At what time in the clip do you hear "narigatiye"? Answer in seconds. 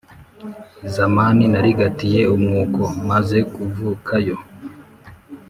1.53-2.21